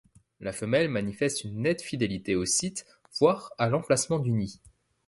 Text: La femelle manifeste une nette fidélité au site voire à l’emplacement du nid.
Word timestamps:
La 0.39 0.51
femelle 0.51 0.89
manifeste 0.89 1.43
une 1.43 1.61
nette 1.61 1.83
fidélité 1.83 2.35
au 2.35 2.43
site 2.43 2.87
voire 3.19 3.51
à 3.59 3.69
l’emplacement 3.69 4.17
du 4.17 4.31
nid. 4.31 4.59